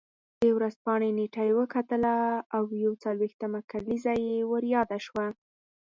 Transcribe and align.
د 0.41 0.43
ورځپاڼې 0.57 1.09
نېټه 1.17 1.43
یې 1.47 1.57
وکتله 1.61 2.13
او 2.55 2.63
یو 2.83 2.93
څلوېښتمه 3.03 3.59
کلیزه 3.71 4.13
یې 4.25 4.37
ور 4.51 4.63
یاده 4.75 4.97
شوه. 5.05 5.25